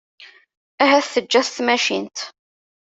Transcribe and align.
Ahat 0.83 1.09
teǧǧa-t 1.13 1.49
tmacint. 1.55 2.17